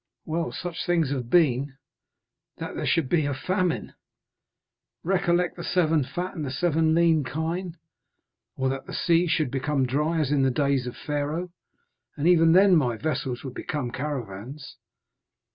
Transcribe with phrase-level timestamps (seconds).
[0.25, 1.75] "Well, such things have been."
[2.57, 3.93] "That there should be a famine!"
[5.03, 7.77] "Recollect the seven fat and the seven lean kine."
[8.57, 11.51] "Or, that the sea should become dry, as in the days of Pharaoh,
[12.17, 14.75] and even then my vessels would become caravans."